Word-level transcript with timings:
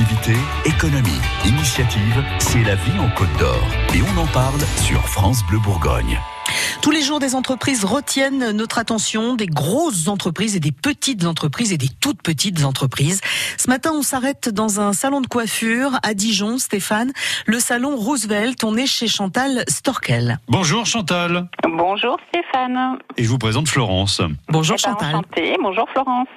Activité, 0.00 0.32
économie, 0.64 1.20
initiative, 1.44 2.24
c'est 2.38 2.62
la 2.62 2.74
vie 2.74 2.98
en 2.98 3.10
Côte 3.10 3.28
d'Or. 3.38 3.60
Et 3.94 3.98
on 4.00 4.18
en 4.18 4.26
parle 4.28 4.60
sur 4.82 4.98
France 5.06 5.44
Bleu 5.44 5.58
Bourgogne. 5.58 6.18
Tous 6.80 6.90
les 6.90 7.02
jours, 7.02 7.18
des 7.18 7.34
entreprises 7.34 7.84
retiennent 7.84 8.52
notre 8.52 8.78
attention, 8.78 9.34
des 9.34 9.46
grosses 9.46 10.08
entreprises 10.08 10.56
et 10.56 10.60
des 10.60 10.72
petites 10.72 11.26
entreprises 11.26 11.74
et 11.74 11.76
des 11.76 11.90
toutes 12.00 12.22
petites 12.22 12.64
entreprises. 12.64 13.20
Ce 13.58 13.68
matin, 13.68 13.90
on 13.94 14.00
s'arrête 14.00 14.48
dans 14.48 14.80
un 14.80 14.94
salon 14.94 15.20
de 15.20 15.26
coiffure 15.26 15.98
à 16.02 16.14
Dijon, 16.14 16.56
Stéphane, 16.56 17.12
le 17.44 17.58
salon 17.60 17.94
Roosevelt. 17.96 18.64
On 18.64 18.76
est 18.78 18.86
chez 18.86 19.06
Chantal 19.06 19.64
Storkel. 19.68 20.38
Bonjour 20.48 20.86
Chantal. 20.86 21.46
Bonjour 21.68 22.16
Stéphane. 22.30 22.96
Et 23.18 23.24
je 23.24 23.28
vous 23.28 23.38
présente 23.38 23.68
Florence. 23.68 24.22
Bonjour 24.48 24.76
Eh 24.78 24.82
ben, 24.86 24.92
Chantal. 24.92 25.14
enchantée. 25.16 25.56
Bonjour 25.62 25.86
Florence. 25.92 26.28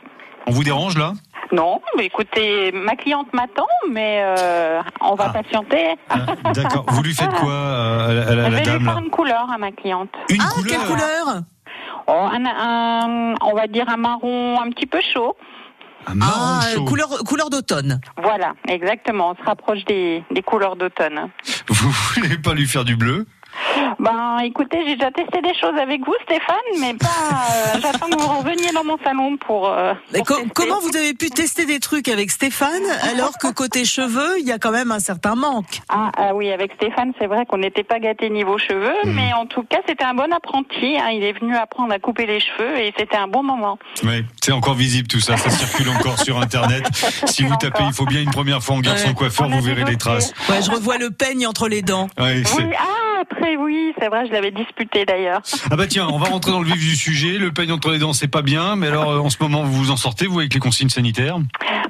On 0.48 0.52
vous 0.52 0.66
dérange 0.66 0.98
là? 0.98 1.14
Non, 1.54 1.80
mais 1.96 2.06
écoutez, 2.08 2.72
ma 2.74 2.96
cliente 2.96 3.32
m'attend, 3.32 3.68
mais 3.90 4.22
euh, 4.24 4.82
on 5.02 5.14
va 5.14 5.26
Ah. 5.30 5.34
patienter. 5.42 5.96
Ah, 6.10 6.18
D'accord. 6.54 6.86
Vous 6.89 7.04
lui 7.04 7.14
faites 7.14 7.30
quoi 7.36 7.52
euh, 7.52 8.10
à 8.10 8.14
la, 8.14 8.21
à 8.21 8.25
la- 8.25 8.32
Je 8.34 8.38
la 8.56 8.60
vais 8.74 8.78
lui 8.80 8.86
faire 8.86 8.98
une 8.98 9.10
couleur 9.11 9.48
à 9.54 9.58
ma 9.60 9.71
cliente. 9.71 10.10
Une 10.30 10.42
Ah, 10.42 10.50
quelle 10.68 10.80
couleur 10.80 11.42
Oh, 12.08 12.11
un, 12.11 12.46
un- 12.46 13.36
on 13.42 13.54
va 13.56 13.68
dire 13.68 13.88
un 13.88 13.97
marron 13.97 14.60
un 14.60 14.70
petit 14.71 14.88
peu 14.88 15.00
chaud. 15.14 15.38
Un 16.08 16.16
marron 16.16 16.32
Ah, 16.36 16.61
chaud. 16.74 16.86
couleur, 16.86 17.08
couleur 17.25 17.50
d'automne. 17.50 18.02
Voilà, 18.22 18.54
exactement. 18.68 19.30
On 19.32 19.36
se 19.42 19.46
rapproche 19.47 19.86
des, 19.86 20.24
des 20.32 20.42
couleurs 20.42 20.75
d'automne. 20.75 21.30
Vous 21.70 21.92
voulez 21.92 22.38
pas 22.39 22.54
lui 22.56 22.66
faire 22.68 22.83
du 22.83 22.96
bleu? 22.96 23.25
Ben, 24.00 24.39
écoutez, 24.43 24.79
j'ai 24.86 24.96
déjà 24.96 25.11
testé 25.11 25.42
des 25.42 25.54
choses 25.56 25.78
avec 25.82 26.02
vous, 26.06 26.14
Stéphane, 26.24 26.56
mais 26.79 26.93
pas. 26.93 27.07
euh, 27.07 27.79
J'attends 27.82 28.07
que 28.10 28.18
vous 28.18 28.39
reveniez 28.39 28.71
dans 28.74 28.83
mon 28.83 28.97
salon 29.04 29.38
pour. 29.38 29.69
euh, 29.69 29.93
Mais 30.11 30.19
pour 30.19 30.28
co- 30.28 30.36
tester. 30.36 30.50
comment 30.54 30.79
vous 30.82 30.96
avez 30.97 31.14
pu 31.14 31.29
tester 31.29 31.66
des 31.66 31.79
trucs 31.79 32.08
avec 32.08 32.31
Stéphane 32.31 32.83
alors 33.11 33.38
que 33.38 33.47
côté 33.52 33.86
cheveux, 33.86 34.39
il 34.39 34.45
y 34.47 34.52
a 34.52 34.59
quand 34.59 34.72
même 34.72 34.92
un 34.92 35.00
certain 35.00 35.36
manque? 35.36 35.81
Ah, 35.89 36.11
ah 36.17 36.33
oui, 36.36 36.52
avec 36.52 36.73
Stéphane, 36.73 37.14
c'est 37.19 37.28
vrai 37.28 37.45
qu'on 37.45 37.58
n'était 37.58 37.83
pas 37.83 37.99
gâtés 37.99 38.30
niveau 38.30 38.58
cheveux, 38.58 38.94
Mhm. 39.05 39.14
mais 39.14 39.33
en 39.33 39.45
tout 39.45 39.64
cas, 39.64 39.80
c'était 39.88 40.03
un 40.05 40.14
bon 40.14 40.31
apprenti. 40.33 40.97
hein. 40.97 41.09
Il 41.11 41.23
est 41.23 41.33
venu 41.39 41.55
apprendre 41.55 41.94
à 41.94 41.99
couper 41.99 42.25
les 42.25 42.39
cheveux 42.39 42.77
et 42.80 42.94
c'était 42.97 43.17
un 43.17 43.27
bon 43.27 43.44
moment. 43.44 43.77
Oui, 44.03 44.23
c'est 44.44 44.52
encore 44.52 44.75
visible 44.75 45.08
tout 45.08 45.19
ça, 45.19 45.38
ça 45.38 45.49
circule 45.49 45.89
encore 45.89 46.19
sur 46.19 46.39
internet. 46.39 46.83
Si 47.25 47.44
vous 47.44 47.55
tapez, 47.58 47.83
il 47.86 47.94
faut 47.94 48.05
bien 48.05 48.21
une 48.21 48.31
première 48.31 48.61
fois 48.64 48.75
en 48.75 48.80
garçon 48.80 49.09
Ouais. 49.09 49.14
coiffeur, 49.14 49.49
vous 49.49 49.61
verrez 49.61 49.83
des 49.83 49.91
les 49.91 49.97
traces. 49.97 50.33
Ouais, 50.49 50.61
je 50.61 50.71
revois 50.71 50.97
le 50.97 51.11
peigne 51.11 51.45
entre 51.45 51.67
les 51.67 51.81
dents. 51.83 52.08
Ouais, 52.19 52.41
Oui, 52.58 52.64
ah, 52.80 52.83
très 53.25 53.55
oui, 53.55 53.93
c'est 53.99 54.07
vrai, 54.07 54.25
je 54.27 54.31
l'avais 54.31 54.52
disputé 54.52 55.05
d'ailleurs. 55.05 55.41
ah 55.71 55.75
bah 55.75 55.88
tiens, 55.88 56.07
on 56.11 56.17
va 56.17 56.27
rentrer 56.27 56.52
dans 56.52 56.61
le 56.61 56.67
vif 56.67 56.77
du 56.77 56.95
sujet. 56.95 57.38
Le 57.38 57.52
peigne 57.52 57.71
entre 57.71 57.91
les 57.91 57.99
dents, 57.99 58.13
c'est 58.13 58.27
pas 58.27 58.41
bien, 58.41 58.75
mais 58.75 58.88
alors 58.88 59.09
euh, 59.09 59.19
en 59.19 59.30
ce 59.30 59.38
moment, 59.41 59.63
vous 59.63 59.73
vous 59.73 59.91
en 59.91 59.97
sortez, 59.97 60.27
vous, 60.27 60.39
avec 60.39 60.53
les 60.53 60.59
consignes 60.59 60.89
sanitaires? 60.89 61.38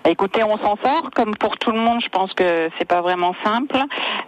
Écoutez, 0.06 0.44
on 0.44 0.58
s'en 0.58 0.76
sort. 0.78 1.12
Comme 1.16 1.36
pour 1.36 1.58
tout 1.58 1.72
le 1.72 1.80
monde, 1.80 2.02
je 2.04 2.10
pense 2.10 2.34
que 2.34 2.70
c'est 2.78 2.88
pas 2.88 3.02
vraiment 3.02 3.36
simple. 3.44 3.78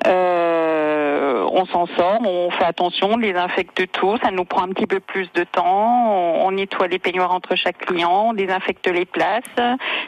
Euh, 0.07 1.45
on 1.51 1.65
s'en 1.65 1.85
sort, 1.87 2.19
on 2.21 2.49
fait 2.51 2.63
attention, 2.63 3.11
on 3.13 3.17
désinfecte 3.17 3.91
tout. 3.91 4.17
Ça 4.23 4.31
nous 4.31 4.45
prend 4.45 4.63
un 4.63 4.69
petit 4.69 4.87
peu 4.87 4.99
plus 4.99 5.31
de 5.33 5.43
temps. 5.43 6.11
On, 6.11 6.47
on 6.47 6.51
nettoie 6.51 6.87
les 6.87 6.99
peignoirs 6.99 7.33
entre 7.33 7.55
chaque 7.55 7.85
client, 7.85 8.27
on 8.29 8.33
désinfecte 8.33 8.87
les 8.87 9.05
places. 9.05 9.43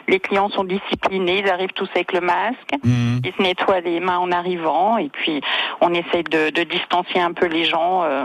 Les 0.08 0.20
clients 0.20 0.48
sont 0.48 0.64
disciplinés, 0.64 1.40
ils 1.44 1.50
arrivent 1.50 1.72
tous 1.74 1.88
avec 1.94 2.12
le 2.12 2.20
masque. 2.20 2.72
Hmm. 2.82 3.18
Ils 3.24 3.32
se 3.36 3.42
nettoient 3.42 3.80
les 3.80 4.00
mains 4.00 4.18
en 4.18 4.32
arrivant 4.32 4.96
et 4.96 5.10
puis 5.10 5.40
on 5.80 5.92
essaye 5.92 6.24
de, 6.24 6.50
de 6.50 6.62
distancier 6.62 7.20
un 7.20 7.32
peu 7.32 7.46
les 7.46 7.64
gens 7.64 8.02
euh, 8.04 8.24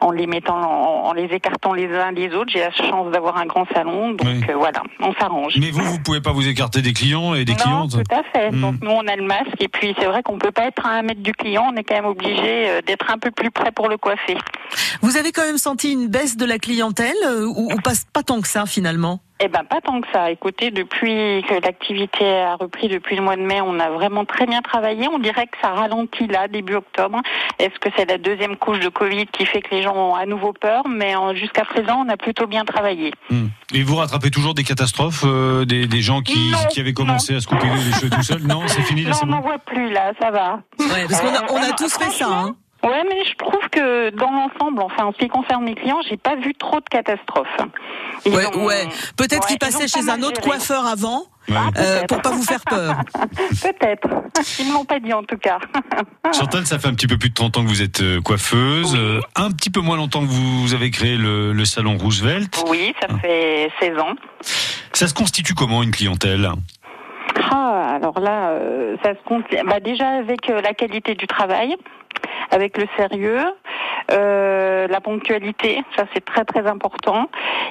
en 0.00 0.10
les 0.10 0.26
mettant, 0.26 0.56
en, 0.56 1.08
en 1.08 1.12
les 1.12 1.24
écartant 1.24 1.72
les 1.72 1.88
uns 1.94 2.12
des 2.12 2.32
autres. 2.34 2.50
J'ai 2.52 2.60
la 2.60 2.70
chance 2.70 3.10
d'avoir 3.12 3.36
un 3.36 3.46
grand 3.46 3.66
salon, 3.74 4.10
donc 4.12 4.26
Oui. 4.26 4.40
euh, 4.48 4.54
voilà, 4.56 4.82
on 5.00 5.12
s'arrange. 5.14 5.54
Mais 5.58 5.70
vous, 5.70 5.82
vous 5.82 5.98
pouvez 6.00 6.20
pas 6.20 6.32
vous 6.32 6.46
écarter 6.48 6.82
des 6.82 6.92
clients 6.92 7.34
et 7.34 7.44
des 7.44 7.52
non, 7.52 7.58
clientes 7.58 7.90
tout 7.92 8.14
à 8.14 8.22
fait. 8.32 8.50
Hmm. 8.50 8.60
Donc 8.60 8.74
nous 8.82 8.90
on 8.90 9.06
a 9.06 9.16
le 9.16 9.24
masque 9.24 9.60
et 9.60 9.68
puis 9.68 9.94
c'est 9.98 10.06
vrai 10.06 10.22
qu'on 10.22 10.38
peut 10.38 10.52
pas 10.52 10.64
être 10.66 10.86
à 10.86 10.90
un 10.90 11.02
mètre 11.02 11.22
du 11.22 11.32
client, 11.32 11.70
on 11.72 11.76
est 11.76 11.84
quand 11.84 11.94
même 11.96 12.06
obligé 12.06 12.68
euh, 12.68 12.80
d'être 12.82 13.10
un 13.10 13.18
peu 13.18 13.30
plus 13.30 13.50
près 13.50 13.72
pour 13.72 13.88
le 13.88 13.96
coiffer. 13.96 14.36
Vous 15.02 15.16
avez 15.16 15.32
quand 15.32 15.42
même 15.44 15.58
senti 15.58 15.92
une 15.92 16.08
baisse 16.08 16.36
de 16.36 16.44
la 16.44 16.58
clientèle 16.58 17.14
euh, 17.26 17.44
ou, 17.46 17.72
ou 17.72 17.76
pas, 17.82 17.92
pas 18.12 18.22
tant 18.22 18.40
que 18.40 18.48
ça 18.48 18.66
finalement? 18.66 19.20
Eh 19.42 19.48
ben 19.48 19.64
pas 19.64 19.80
tant 19.80 20.00
que 20.02 20.06
ça. 20.12 20.30
Écoutez, 20.30 20.70
depuis 20.70 21.42
que 21.48 21.62
l'activité 21.62 22.26
a 22.42 22.56
repris 22.56 22.88
depuis 22.88 23.16
le 23.16 23.22
mois 23.22 23.36
de 23.36 23.40
mai, 23.42 23.60
on 23.62 23.80
a 23.80 23.88
vraiment 23.88 24.26
très 24.26 24.44
bien 24.46 24.60
travaillé. 24.60 25.08
On 25.08 25.18
dirait 25.18 25.46
que 25.46 25.56
ça 25.62 25.70
ralentit 25.70 26.26
là 26.26 26.46
début 26.46 26.74
octobre. 26.74 27.20
Est-ce 27.58 27.78
que 27.78 27.88
c'est 27.96 28.04
la 28.06 28.18
deuxième 28.18 28.56
couche 28.56 28.80
de 28.80 28.88
Covid 28.90 29.26
qui 29.28 29.46
fait 29.46 29.62
que 29.62 29.74
les 29.74 29.82
gens 29.82 29.94
ont 29.96 30.14
à 30.14 30.26
nouveau 30.26 30.52
peur? 30.52 30.82
Mais 30.88 31.14
jusqu'à 31.34 31.64
présent, 31.64 32.04
on 32.06 32.08
a 32.10 32.18
plutôt 32.18 32.46
bien 32.46 32.64
travaillé. 32.66 33.12
Hmm. 33.30 33.46
Et 33.72 33.82
vous 33.82 33.96
rattrapez 33.96 34.30
toujours 34.30 34.52
des 34.52 34.64
catastrophes, 34.64 35.24
euh, 35.24 35.64
des, 35.64 35.86
des 35.86 36.00
gens 36.02 36.20
qui, 36.20 36.50
Non, 36.50 36.58
qui 36.70 36.80
avaient 36.80 36.92
commencé 36.92 37.34
à 37.36 37.40
se 37.40 37.46
couper 37.46 37.66
les 37.68 37.92
cheveux 37.92 38.10
tout 38.10 38.22
seuls? 38.22 38.42
Non, 38.42 38.62
c'est 38.66 38.82
fini 38.82 39.04
là, 39.04 39.10
Non, 39.12 39.16
on 39.22 39.26
n'en 39.26 39.36
bon 39.38 39.42
voit 39.48 39.58
plus 39.58 39.90
là, 39.90 40.12
ça 40.20 40.30
va. 40.30 40.60
Ouais, 40.78 41.06
parce 41.08 41.20
qu'on 41.22 41.28
a, 41.34 41.50
on 41.52 41.56
a 41.56 41.68
Euh, 41.68 41.72
tous 41.78 41.96
fait 41.96 42.10
ça. 42.10 42.26
Hein. 42.28 42.56
Ouais, 42.82 43.04
mais 43.08 43.24
je 43.24 43.34
trouve 43.36 43.60
que 43.70 44.10
dans 44.10 44.30
l'ensemble, 44.30 44.80
enfin 44.82 45.04
en 45.04 45.12
ce 45.12 45.18
qui 45.18 45.28
concerne 45.28 45.64
mes 45.64 45.74
clients, 45.74 46.00
j'ai 46.08 46.16
pas 46.16 46.36
vu 46.36 46.54
trop 46.54 46.80
de 46.80 46.84
catastrophes. 46.90 47.46
Ils 48.24 48.34
Ouais, 48.34 48.46
ont- 48.56 48.64
ouais. 48.64 48.88
Peut-être 49.16 49.42
Ouais, 49.42 49.46
qu'ils 49.48 49.56
ils 49.56 49.58
passaient 49.58 49.86
chez 49.88 50.08
un 50.08 50.22
autre 50.22 50.36
géré. 50.42 50.48
coiffeur 50.56 50.86
avant 50.86 51.24
Ouais. 51.48 51.56
Ah, 51.56 51.68
euh, 51.68 51.70
peut-être. 51.72 52.06
pour 52.06 52.22
pas 52.22 52.30
vous 52.30 52.42
faire 52.42 52.60
peur. 52.64 52.94
Peut-être. 53.62 54.08
Ils 54.60 54.68
me 54.68 54.72
l'ont 54.74 54.84
pas 54.84 55.00
dit 55.00 55.12
en 55.12 55.24
tout 55.24 55.36
cas. 55.38 55.58
Chantal, 56.38 56.64
ça 56.66 56.78
fait 56.78 56.88
un 56.88 56.94
petit 56.94 57.06
peu 57.08 57.18
plus 57.18 57.30
de 57.30 57.34
30 57.34 57.56
ans 57.56 57.62
que 57.64 57.68
vous 57.68 57.82
êtes 57.82 58.00
euh, 58.02 58.20
coiffeuse, 58.20 58.92
Oui. 58.94 58.98
euh, 58.98 59.20
un 59.36 59.50
petit 59.50 59.70
peu 59.70 59.80
moins 59.80 59.96
longtemps 59.96 60.20
que 60.20 60.30
vous 60.30 60.74
avez 60.74 60.90
créé 60.90 61.16
le, 61.16 61.52
le 61.52 61.64
salon 61.64 61.96
Roosevelt. 61.98 62.62
Oui, 62.68 62.94
ça 63.00 63.08
fait 63.18 63.70
16 63.80 63.98
ans. 63.98 64.14
Ça 64.92 65.08
se 65.08 65.14
constitue 65.14 65.54
comment 65.54 65.82
une 65.82 65.90
clientèle? 65.90 66.50
Ah, 67.50 67.96
alors 67.96 68.20
là, 68.20 68.50
euh, 68.50 68.96
ça 69.02 69.10
se 69.14 69.20
compte. 69.26 69.44
Bah 69.66 69.80
déjà 69.80 70.08
avec 70.08 70.48
euh, 70.50 70.60
la 70.60 70.72
qualité 70.74 71.14
du 71.14 71.26
travail, 71.26 71.76
avec 72.50 72.76
le 72.78 72.86
sérieux, 72.96 73.44
euh, 74.10 74.86
la 74.88 75.00
ponctualité, 75.00 75.82
ça 75.96 76.04
c'est 76.14 76.24
très 76.24 76.44
très 76.44 76.66
important. 76.66 77.28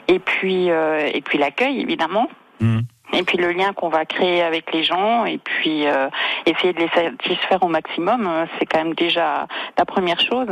Et 0.08 0.20
puis 0.20 0.70
euh, 0.72 1.10
et 1.14 1.22
puis 1.22 1.38
l'accueil 1.38 1.82
évidemment. 1.82 2.28
Hmm. 2.60 2.80
Et 3.14 3.24
puis 3.24 3.38
le 3.40 3.52
lien 3.52 3.74
qu'on 3.74 3.90
va 3.90 4.06
créer 4.06 4.44
avec 4.44 4.72
les 4.72 4.84
gens, 4.84 5.26
et 5.26 5.40
puis 5.40 5.88
euh, 5.88 6.10
essayer 6.46 6.74
de 6.74 6.80
les 6.80 6.90
satisfaire 6.90 7.64
au 7.64 7.68
maximum, 7.68 8.28
euh, 8.28 8.46
c'est 8.60 8.66
quand 8.68 8.84
même 8.84 8.94
déjà 8.94 9.48
la 9.78 9.86
première 9.86 10.20
chose. 10.20 10.48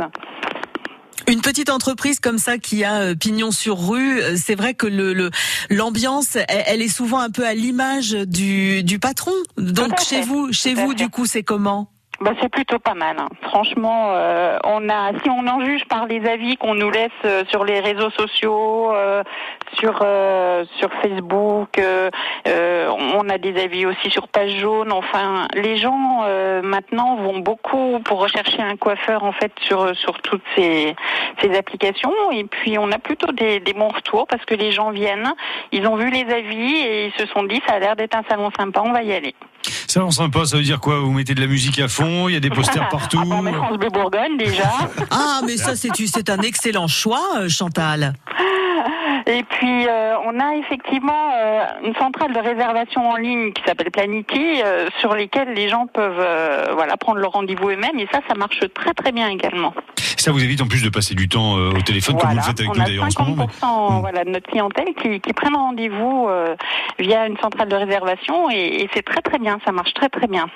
Une 1.28 1.40
petite 1.42 1.68
entreprise 1.70 2.20
comme 2.20 2.38
ça 2.38 2.58
qui 2.58 2.84
a 2.84 2.94
euh, 3.00 3.14
pignon 3.14 3.50
sur 3.50 3.76
rue, 3.78 4.20
euh, 4.20 4.34
c'est 4.36 4.54
vrai 4.54 4.74
que 4.74 4.86
le 4.86 5.12
le- 5.12 5.30
l'ambiance, 5.70 6.36
elle, 6.36 6.64
elle 6.66 6.82
est 6.82 6.88
souvent 6.88 7.20
un 7.20 7.30
peu 7.30 7.44
à 7.46 7.54
l'image 7.54 8.10
du, 8.12 8.82
du 8.82 8.98
patron. 8.98 9.32
Donc 9.58 9.98
chez 10.00 10.16
fait, 10.16 10.22
vous, 10.22 10.52
chez 10.52 10.74
vous, 10.74 10.94
du 10.94 11.08
coup, 11.10 11.26
c'est 11.26 11.42
comment? 11.42 11.90
Bah, 12.20 12.32
c'est 12.40 12.48
plutôt 12.48 12.80
pas 12.80 12.94
mal. 12.94 13.16
hein. 13.20 13.28
Franchement, 13.42 14.08
euh, 14.10 14.58
on 14.64 14.88
a, 14.88 15.12
si 15.22 15.30
on 15.30 15.46
en 15.46 15.64
juge 15.64 15.84
par 15.84 16.06
les 16.06 16.26
avis 16.28 16.56
qu'on 16.56 16.74
nous 16.74 16.90
laisse 16.90 17.10
euh, 17.24 17.44
sur 17.48 17.64
les 17.64 17.78
réseaux 17.78 18.10
sociaux, 18.10 18.92
euh, 18.92 19.22
sur 19.74 20.04
sur 20.78 20.90
Facebook, 21.02 21.80
on 22.46 23.28
a 23.28 23.38
des 23.38 23.62
avis 23.62 23.86
aussi 23.86 24.10
sur 24.10 24.26
page 24.28 24.56
jaune. 24.58 24.90
Enfin, 24.92 25.46
les 25.54 25.76
gens 25.76 26.24
maintenant 26.62 27.16
vont 27.16 27.38
beaucoup 27.38 28.00
pour 28.00 28.20
rechercher 28.20 28.62
un 28.62 28.76
coiffeur 28.76 29.22
en 29.24 29.32
fait 29.32 29.52
sur 29.60 29.94
sur 29.96 30.20
toutes 30.22 30.42
ces 30.56 30.96
ces 31.40 31.56
applications. 31.56 32.12
Et 32.32 32.44
puis 32.44 32.78
on 32.78 32.90
a 32.90 32.98
plutôt 32.98 33.30
des, 33.32 33.60
des 33.60 33.74
bons 33.74 33.88
retours 33.88 34.26
parce 34.26 34.44
que 34.44 34.54
les 34.54 34.72
gens 34.72 34.90
viennent, 34.90 35.32
ils 35.70 35.86
ont 35.86 35.96
vu 35.96 36.10
les 36.10 36.32
avis 36.32 36.76
et 36.76 37.06
ils 37.06 37.12
se 37.12 37.26
sont 37.26 37.44
dit 37.44 37.60
ça 37.66 37.74
a 37.74 37.78
l'air 37.78 37.94
d'être 37.94 38.16
un 38.16 38.24
salon 38.28 38.50
sympa, 38.58 38.80
on 38.84 38.92
va 38.92 39.02
y 39.02 39.12
aller. 39.12 39.34
Salon 39.90 40.10
sympa, 40.10 40.44
ça 40.44 40.58
veut 40.58 40.62
dire 40.62 40.80
quoi? 40.80 41.00
Vous 41.00 41.10
mettez 41.12 41.34
de 41.34 41.40
la 41.40 41.46
musique 41.46 41.78
à 41.78 41.88
fond, 41.88 42.28
il 42.28 42.34
y 42.34 42.36
a 42.36 42.40
des 42.40 42.50
posters 42.50 42.88
partout. 42.90 43.20
Ah, 43.22 43.52
France 43.52 43.78
Bleu 43.78 43.88
Bourgogne 43.88 44.36
déjà. 44.36 44.70
Ah, 45.10 45.40
mais 45.46 45.56
ça, 45.56 45.76
c'est 45.76 45.88
c'est 46.06 46.28
un 46.28 46.40
excellent 46.40 46.88
choix, 46.88 47.22
euh, 47.38 47.48
Chantal. 47.48 48.12
Et 49.30 49.42
puis 49.42 49.86
euh, 49.86 50.14
on 50.24 50.40
a 50.40 50.56
effectivement 50.56 51.32
euh, 51.36 51.62
une 51.84 51.94
centrale 51.96 52.32
de 52.32 52.38
réservation 52.38 53.10
en 53.10 53.16
ligne 53.16 53.52
qui 53.52 53.62
s'appelle 53.62 53.90
Planity, 53.90 54.62
euh, 54.64 54.88
sur 55.00 55.14
lesquelles 55.14 55.52
les 55.52 55.68
gens 55.68 55.86
peuvent 55.86 56.74
voilà 56.74 56.96
prendre 56.96 57.18
leur 57.20 57.32
rendez-vous 57.32 57.68
eux-mêmes. 57.68 57.98
Et 57.98 58.08
ça, 58.10 58.20
ça 58.26 58.34
marche 58.34 58.60
très 58.72 58.94
très 58.94 59.12
bien 59.12 59.28
également. 59.28 59.74
Ça 60.16 60.32
vous 60.32 60.42
évite 60.42 60.62
en 60.62 60.66
plus 60.66 60.82
de 60.82 60.88
passer 60.88 61.14
du 61.14 61.28
temps 61.28 61.52
au 61.54 61.80
téléphone, 61.82 62.16
comme 62.16 62.30
vous 62.30 62.36
le 62.36 62.40
Voilà. 62.42 62.48
faites 62.48 62.60
avec 62.60 62.70
on 62.70 62.74
nous 62.74 62.80
a 62.80 62.84
d'ailleurs 62.86 63.04
en 63.04 63.10
ce 63.10 63.22
moment. 63.22 63.46
50% 63.62 63.98
Mm. 63.98 64.00
voilà, 64.00 64.24
de 64.24 64.30
notre 64.30 64.48
clientèle 64.50 64.94
qui, 65.00 65.20
qui 65.20 65.32
prennent 65.34 65.54
rendez-vous 65.56 66.28
via 66.98 67.26
une 67.26 67.36
centrale 67.38 67.68
de 67.68 67.76
réservation 67.76 68.50
et, 68.50 68.82
et 68.82 68.90
c'est 68.94 69.02
très 69.04 69.20
très 69.20 69.38
bien, 69.38 69.58
ça 69.64 69.72
marche 69.72 69.92
très 69.94 70.08
très 70.08 70.26
bien. 70.26 70.46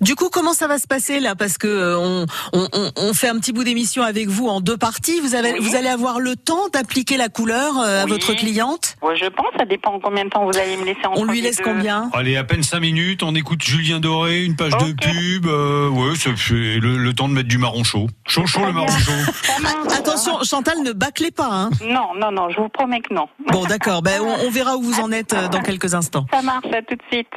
Du 0.00 0.14
coup, 0.14 0.28
comment 0.30 0.52
ça 0.54 0.66
va 0.66 0.78
se 0.78 0.86
passer 0.86 1.20
là? 1.20 1.34
Parce 1.34 1.58
que 1.58 1.66
euh, 1.66 1.98
on, 1.98 2.26
on, 2.52 2.90
on- 2.96 3.14
fait 3.14 3.28
un 3.28 3.38
petit 3.38 3.52
bout 3.52 3.64
d'émission 3.64 4.02
avec 4.02 4.28
vous 4.28 4.48
en 4.48 4.60
deux 4.60 4.76
parties. 4.76 5.20
Vous, 5.20 5.34
avez, 5.34 5.52
Oui. 5.52 5.58
vous 5.60 5.74
allez 5.76 5.88
avoir 5.88 6.20
le 6.20 6.36
temps 6.36 6.68
d'appliquer 6.72 7.16
la 7.16 7.28
couleur 7.28 7.78
euh, 7.78 8.02
à 8.02 8.04
Oui. 8.04 8.12
votre 8.12 8.32
cliente? 8.34 8.96
Ouais, 9.02 9.16
je 9.16 9.26
pense, 9.26 9.46
ça 9.58 9.64
dépend 9.64 9.98
combien 10.00 10.24
de 10.24 10.30
temps 10.30 10.44
vous 10.50 10.56
allez 10.58 10.76
me 10.76 10.84
laisser 10.84 11.04
entre 11.06 11.20
On 11.20 11.24
lui 11.24 11.40
les 11.40 11.48
laisse 11.48 11.56
deux. 11.58 11.64
combien? 11.64 12.08
Allez, 12.14 12.36
à 12.36 12.44
peine 12.44 12.62
5 12.62 12.80
minutes, 12.80 13.22
on 13.22 13.34
écoute 13.34 13.62
Julien 13.62 14.00
Doré, 14.00 14.44
une 14.44 14.56
page 14.56 14.72
de 14.78 14.92
pub. 14.92 15.46
Euh, 15.46 15.88
ouais, 15.88 16.14
ça 16.16 16.34
fait 16.36 16.78
le, 16.78 16.96
le 16.96 17.12
temps 17.14 17.28
de 17.28 17.34
mettre 17.34 17.48
du 17.48 17.58
marron 17.58 17.84
chaud. 17.84 18.06
Chaud, 18.26 18.46
chaud, 18.46 18.64
le 18.64 18.72
marron 18.72 18.86
chaud. 18.88 19.12
Marche. 19.62 19.98
Attention, 19.98 20.42
Chantal, 20.44 20.82
ne 20.82 20.92
bâclez 20.92 21.30
pas. 21.30 21.48
Hein. 21.50 21.70
Non, 21.82 22.14
non, 22.16 22.30
non, 22.32 22.48
je 22.50 22.60
vous 22.60 22.68
promets 22.68 23.00
que 23.00 23.12
non. 23.12 23.26
Bon, 23.48 23.64
d'accord. 23.64 24.02
Ben, 24.02 24.20
on, 24.22 24.46
on 24.46 24.50
verra 24.50 24.76
où 24.76 24.82
vous 24.82 25.00
en 25.00 25.10
êtes 25.12 25.32
euh, 25.34 25.48
dans 25.48 25.60
quelques 25.62 25.94
instants. 25.94 26.26
Ça 26.32 26.42
marche, 26.42 26.66
à 26.66 26.82
tout 26.82 26.94
de 26.94 27.02
suite. 27.10 27.28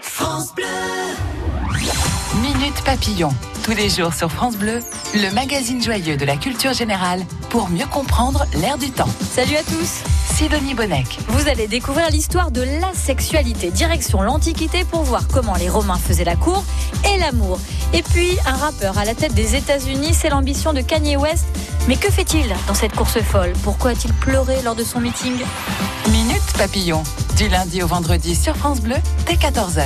France 0.00 0.54
Bleu. 0.54 0.64
Minute 2.42 2.82
Papillon, 2.84 3.28
tous 3.62 3.72
les 3.72 3.88
jours 3.88 4.12
sur 4.12 4.30
France 4.30 4.56
Bleu, 4.56 4.82
le 5.14 5.30
magazine 5.34 5.80
joyeux 5.80 6.16
de 6.16 6.24
la 6.24 6.36
culture 6.36 6.72
générale 6.72 7.24
pour 7.48 7.68
mieux 7.68 7.86
comprendre 7.86 8.44
l'air 8.54 8.76
du 8.76 8.90
temps. 8.90 9.08
Salut 9.32 9.54
à 9.54 9.62
tous 9.62 10.02
Sidonie 10.34 10.74
Bonnec. 10.74 11.20
Vous 11.28 11.48
allez 11.48 11.68
découvrir 11.68 12.10
l'histoire 12.10 12.50
de 12.50 12.62
la 12.62 12.92
sexualité, 12.92 13.70
direction 13.70 14.20
l'Antiquité 14.20 14.84
pour 14.84 15.02
voir 15.02 15.28
comment 15.28 15.54
les 15.54 15.68
Romains 15.68 15.98
faisaient 15.98 16.24
la 16.24 16.34
cour 16.34 16.64
et 17.04 17.18
l'amour. 17.18 17.60
Et 17.92 18.02
puis, 18.02 18.36
un 18.46 18.56
rappeur 18.56 18.98
à 18.98 19.04
la 19.04 19.14
tête 19.14 19.34
des 19.34 19.54
États-Unis, 19.54 20.12
c'est 20.12 20.30
l'ambition 20.30 20.72
de 20.72 20.80
Kanye 20.80 21.16
West. 21.16 21.44
Mais 21.86 21.96
que 21.96 22.10
fait-il 22.10 22.52
dans 22.66 22.74
cette 22.74 22.96
course 22.96 23.20
folle? 23.20 23.52
Pourquoi 23.62 23.92
a-t-il 23.92 24.12
pleuré 24.12 24.60
lors 24.62 24.74
de 24.74 24.82
son 24.82 24.98
meeting? 24.98 25.34
Minute 26.10 26.52
Papillon, 26.58 27.04
du 27.36 27.48
lundi 27.48 27.82
au 27.82 27.86
vendredi 27.86 28.34
sur 28.34 28.56
France 28.56 28.80
Bleu, 28.80 28.96
dès 29.26 29.34
14h. 29.34 29.84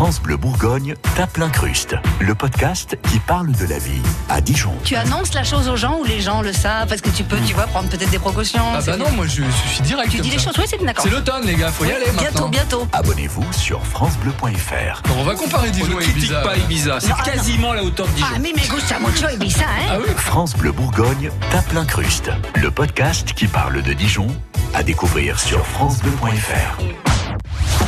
France 0.00 0.22
Bleu 0.22 0.38
Bourgogne 0.38 0.94
tape 1.14 1.36
l'incruste, 1.36 1.94
le 2.20 2.34
podcast 2.34 2.96
qui 3.10 3.18
parle 3.18 3.52
de 3.52 3.66
la 3.66 3.78
vie 3.78 4.00
à 4.30 4.40
Dijon. 4.40 4.72
Tu 4.82 4.96
annonces 4.96 5.34
la 5.34 5.44
chose 5.44 5.68
aux 5.68 5.76
gens 5.76 5.98
ou 5.98 6.04
les 6.04 6.22
gens 6.22 6.40
le 6.40 6.54
savent 6.54 6.88
parce 6.88 7.02
que 7.02 7.10
tu 7.10 7.22
peux, 7.22 7.36
tu 7.46 7.52
vois, 7.52 7.64
prendre 7.66 7.90
peut-être 7.90 8.08
des 8.08 8.18
précautions. 8.18 8.62
Ah 8.74 8.80
bah 8.80 8.96
non, 8.96 9.10
moi 9.10 9.26
je, 9.26 9.42
je 9.42 9.68
suis 9.68 9.82
direct. 9.82 10.08
Tu 10.10 10.16
comme 10.16 10.24
dis 10.24 10.30
les 10.30 10.38
choses, 10.42 10.54
oui, 10.56 10.64
c'est 10.66 10.82
d'accord. 10.82 11.04
C'est 11.04 11.10
l'automne, 11.10 11.44
les 11.44 11.54
gars, 11.54 11.70
faut 11.70 11.84
y 11.84 11.90
aller 11.92 12.06
Bientôt, 12.12 12.22
maintenant. 12.22 12.48
bientôt. 12.48 12.88
Abonnez-vous 12.94 13.52
sur 13.52 13.84
francebleu.fr. 13.86 15.02
On 15.18 15.22
va 15.22 15.34
comparer 15.34 15.70
Dijon 15.70 16.00
et 16.00 16.04
Ibiza. 16.06 16.40
pas 16.40 16.56
Ibiza, 16.56 16.98
c'est 16.98 17.14
quasiment 17.22 17.74
la 17.74 17.84
hauteur 17.84 18.06
de 18.06 18.12
Dijon. 18.12 18.26
Ah, 18.34 18.38
mais 18.38 18.52
me 18.54 18.74
gusta 18.74 18.98
mucho 19.00 19.28
Ibiza, 19.28 19.64
hein 19.64 19.86
Ah 19.90 19.98
oui 20.00 20.08
France 20.16 20.56
Bleu 20.56 20.72
Bourgogne 20.72 21.30
tape 21.52 21.74
l'incruste, 21.74 22.30
le 22.54 22.70
podcast 22.70 23.34
qui 23.34 23.46
parle 23.48 23.82
de 23.82 23.92
Dijon 23.92 24.28
à 24.72 24.82
découvrir 24.82 25.38
sur 25.38 25.66
francebleu.fr. 25.66 27.09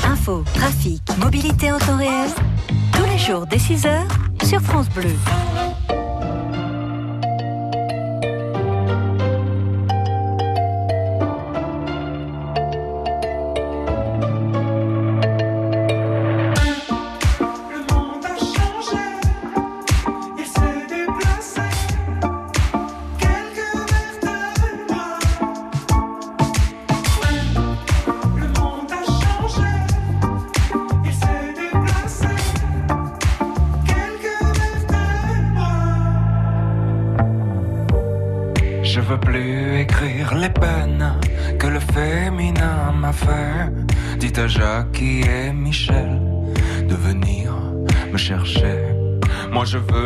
Info, 0.05 0.45
trafic, 0.55 1.01
mobilité 1.19 1.73
en 1.73 1.79
temps 1.79 1.97
réel. 1.97 2.31
Tous 2.93 3.05
les 3.05 3.19
jours 3.19 3.47
dès 3.47 3.57
6h 3.57 4.03
sur 4.45 4.61
France 4.61 4.89
Bleu. 4.91 5.11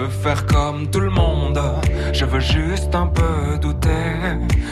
Faire 0.08 0.47
comme 0.47 0.88
tout 0.88 1.00
le 1.00 1.11
monde, 1.11 1.61
je 2.12 2.25
veux 2.25 2.41
juste 2.41 2.94
un 2.94 3.06
peu 3.06 3.58
douter. 3.61 4.14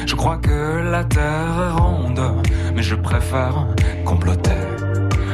Je 0.06 0.14
crois 0.14 0.36
que 0.36 0.81
la 0.90 1.04
terre 1.04 1.56
est 1.69 1.81
ronde, 1.81 2.22
mais 2.75 2.82
je 2.82 2.94
préfère 2.94 3.66
comploter. 4.04 4.50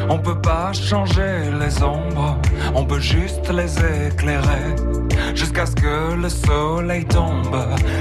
On 0.08 0.18
peut 0.18 0.40
pas 0.40 0.72
changer 0.72 1.50
les 1.60 1.82
ombres, 1.82 2.36
on 2.74 2.84
peut 2.84 3.00
juste 3.00 3.48
les 3.52 3.78
éclairer. 4.08 4.74
Jusqu'à 5.34 5.66
ce 5.66 5.76
que 5.76 6.14
le 6.14 6.28
soleil 6.28 7.04
tombe, 7.04 7.56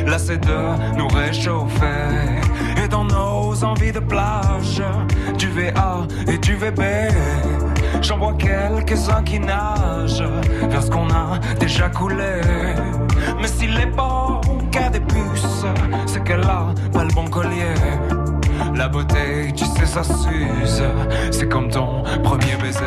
lassé 0.08 0.38
de 0.38 0.98
nous 0.98 1.08
réchauffer. 1.08 2.42
Et 2.84 2.88
dans 2.88 3.04
nos 3.04 3.64
envies 3.64 3.92
de 3.92 4.00
plage, 4.00 4.82
du 5.38 5.48
VA 5.48 6.08
et 6.28 6.38
du 6.38 6.56
VB, 6.56 6.82
j'en 8.02 8.18
vois 8.18 8.34
quelques-uns 8.34 9.24
qui 9.24 9.40
nagent 9.40 10.24
vers 10.70 10.84
ce 10.84 10.90
qu'on 10.90 11.10
a 11.10 11.40
déjà 11.60 11.90
coulé. 11.90 12.42
Mais 13.42 13.48
s'il 13.48 13.78
est 13.80 13.86
bon 13.88 14.42
qu'à 14.72 14.90
des 14.90 15.00
puces, 15.00 15.66
c'est 16.06 16.24
qu'elle 16.24 16.44
a 16.44 16.74
pas 16.94 17.04
le 17.04 17.14
bon 17.14 17.28
collier. 17.28 17.74
La 18.76 18.88
beauté, 18.88 19.52
tu 19.56 19.66
sais, 19.66 19.86
ça 19.86 20.04
s'use. 20.04 20.84
C'est 21.32 21.50
comme 21.50 21.70
ton 21.70 22.04
premier 22.24 22.56
baiser. 22.62 22.80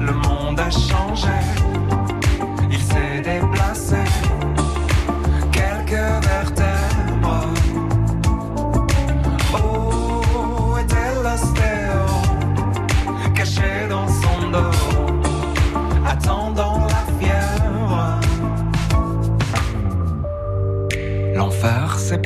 Le 0.00 0.12
monde 0.12 0.60
a 0.60 0.70
changé. 0.70 1.28
Il 2.70 2.78
s'est 2.78 3.20
déplacé. 3.22 3.99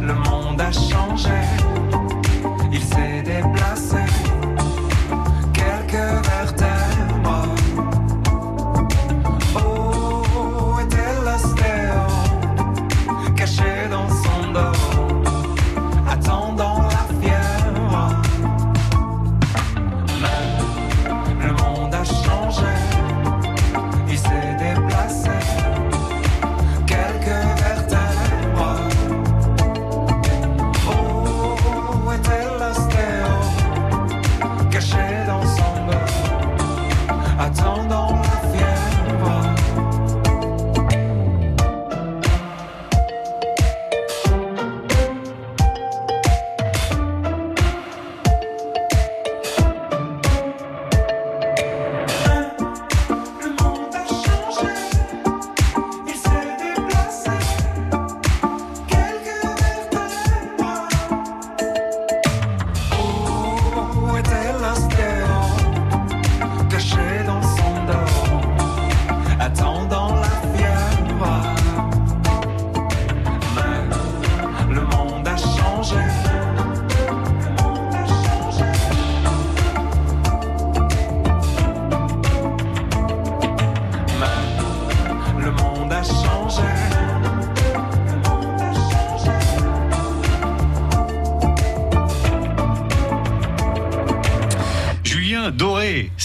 Le 0.00 0.14
monde 0.14 0.60
a 0.60 0.72
changé, 0.72 1.40
il 2.72 2.82
s'est 2.82 3.22
déplacé. 3.22 4.17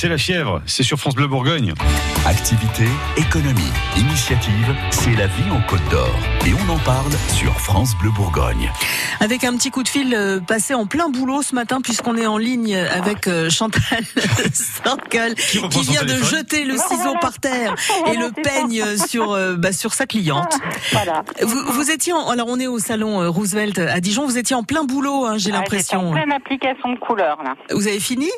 C'est 0.03 0.09
la 0.09 0.17
fièvre, 0.17 0.61
c'est 0.65 0.83
sur 0.83 0.99
France 0.99 1.15
Bleu 1.15 1.27
Bourgogne. 1.27 1.73
Activité, 2.25 2.83
économie, 3.15 3.71
initiative, 3.95 4.75
c'est 4.89 5.15
la 5.15 5.27
vie 5.27 5.49
en 5.49 5.61
Côte 5.61 5.79
d'Or. 5.89 6.32
Et 6.45 6.51
on 6.53 6.69
en 6.73 6.77
parle 6.79 7.11
sur 7.33 7.53
France 7.59 7.95
Bleu 7.97 8.09
Bourgogne. 8.09 8.69
Avec 9.21 9.45
un 9.45 9.55
petit 9.55 9.71
coup 9.71 9.81
de 9.81 9.87
fil 9.87 10.13
euh, 10.13 10.41
passé 10.41 10.73
en 10.73 10.85
plein 10.85 11.07
boulot 11.09 11.41
ce 11.41 11.55
matin, 11.55 11.79
puisqu'on 11.81 12.17
est 12.17 12.25
en 12.25 12.37
ligne 12.37 12.75
avec 12.75 13.27
euh, 13.27 13.49
Chantal 13.49 13.81
Sorkel, 14.53 15.35
qui, 15.35 15.57
son 15.59 15.67
vient 15.69 16.03
de 16.03 16.15
jeter 16.21 16.65
le 16.65 16.75
ciseau 16.75 17.15
par 17.21 17.39
terre 17.39 17.75
et 18.11 18.17
le 18.17 18.31
peigne 18.31 18.83
sur, 19.07 19.31
euh, 19.31 19.55
bah, 19.55 19.71
sur 19.71 19.93
sa 19.93 20.05
cliente. 20.05 20.57
Voilà. 20.91 21.23
Vous, 21.41 21.63
vous 21.73 21.89
étiez, 21.91 22.11
en- 22.11 22.27
alors 22.29 22.47
on 22.49 22.59
est 22.59 22.67
au 22.67 22.79
salon 22.79 23.31
Roosevelt 23.31 23.79
à 23.79 24.01
Dijon, 24.01 24.25
vous 24.25 24.37
étiez 24.37 24.55
en 24.55 24.63
plein 24.63 24.83
boulot, 24.83 25.25
hein, 25.25 25.37
j'ai 25.37 25.51
Ah, 25.53 25.53
j'étais 25.53 25.55
en 25.55 25.59
l'impression. 25.61 26.11
pleine 26.11 26.31
application 26.33 26.91
de 26.93 26.99
couleurs 26.99 27.41
là. 27.43 27.55
Vous 27.71 27.87
avez 27.87 27.99
fini? 28.01 28.29